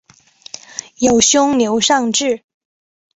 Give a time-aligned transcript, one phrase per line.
[0.97, 2.41] 有兄刘尚质。